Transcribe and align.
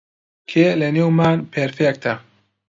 کێ 0.49 0.67
لەنێومان 0.81 1.37
پێرفێکتە؟ 1.51 2.13